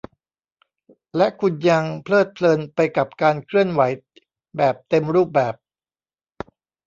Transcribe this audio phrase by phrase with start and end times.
[1.17, 3.81] และคุณยังเพลิดเพลินไปกับการเคลื่อนไหว
[4.57, 5.53] แบบเต็มรูปแบบ